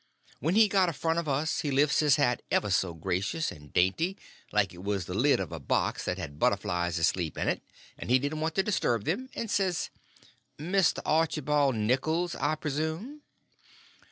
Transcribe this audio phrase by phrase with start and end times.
[0.39, 3.71] When he got a front of us he lifts his hat ever so gracious and
[3.71, 4.17] dainty,
[4.51, 7.61] like it was the lid of a box that had butterflies asleep in it
[7.99, 9.91] and he didn't want to disturb them, and says:
[10.57, 11.03] "Mr.
[11.05, 13.21] Archibald Nichols, I presume?"